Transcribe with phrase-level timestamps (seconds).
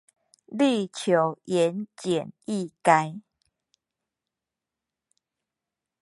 [0.47, 3.21] 力求言簡意賅